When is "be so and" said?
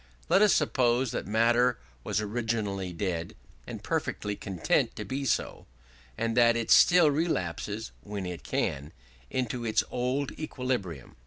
5.05-6.35